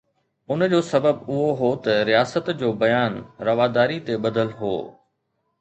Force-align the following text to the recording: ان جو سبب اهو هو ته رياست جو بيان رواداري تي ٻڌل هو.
ان 0.53 0.59
جو 0.71 0.79
سبب 0.87 1.27
اهو 1.33 1.49
هو 1.59 1.69
ته 1.87 1.91
رياست 2.09 2.49
جو 2.63 2.69
بيان 2.85 3.13
رواداري 3.49 3.99
تي 4.07 4.13
ٻڌل 4.23 4.49
هو. 4.59 4.75